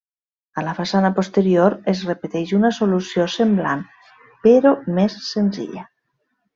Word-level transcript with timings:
A 0.59 0.61
la 0.67 0.71
façana 0.77 1.11
posterior 1.19 1.75
es 1.93 2.01
repeteix 2.09 2.55
una 2.61 2.73
solució 2.79 3.29
semblant 3.37 3.87
però 4.49 4.75
més 5.01 5.23
senzilla. 5.31 5.89